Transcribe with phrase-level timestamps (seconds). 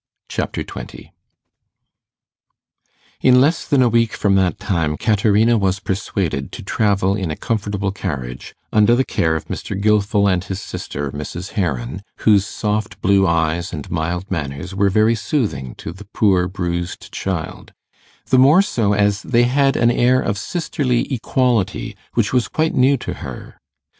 [0.29, 1.13] Chapter 20
[3.21, 7.35] In less than a week from that time, Caterina was persuaded to travel in a
[7.35, 9.79] comfortable carriage, under the care of Mr.
[9.79, 11.49] Gilfil and his sister, Mrs.
[11.51, 17.11] Heron, whose soft blue eyes and mild manners were very soothing to the poor bruised
[17.13, 17.71] child
[18.31, 22.97] the more so as they had an air of sisterly equality which was quite new
[22.97, 23.59] to her.